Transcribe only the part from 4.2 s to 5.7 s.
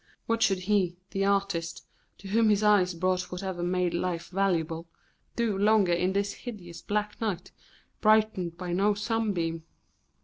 valuable, do